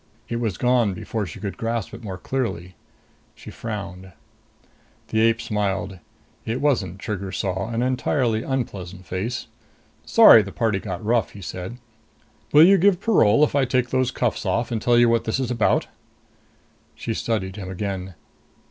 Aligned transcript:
It 0.27 0.37
was 0.39 0.57
gone 0.57 0.95
before 0.95 1.27
she 1.27 1.39
could 1.39 1.57
grasp 1.57 1.93
it 1.93 2.03
more 2.03 2.17
clearly. 2.17 2.73
She 3.35 3.51
frowned. 3.51 4.13
The 5.09 5.19
ape 5.21 5.39
smiled. 5.39 5.99
It 6.43 6.59
wasn't, 6.59 6.97
Trigger 6.97 7.31
saw, 7.31 7.69
an 7.69 7.83
entirely 7.83 8.41
unpleasant 8.41 9.05
face. 9.05 9.45
"Sorry 10.03 10.41
the 10.41 10.51
party 10.51 10.79
got 10.79 11.05
rough," 11.05 11.33
he 11.33 11.41
said. 11.43 11.77
"Will 12.51 12.63
you 12.65 12.79
give 12.79 12.99
parole 12.99 13.43
if 13.43 13.53
I 13.53 13.63
take 13.65 13.91
those 13.91 14.09
cuffs 14.09 14.43
off 14.43 14.71
and 14.71 14.81
tell 14.81 14.97
you 14.97 15.07
what 15.07 15.25
this 15.25 15.39
is 15.39 15.51
about?" 15.51 15.85
She 16.95 17.13
studied 17.13 17.55
him 17.57 17.69
again. 17.69 18.15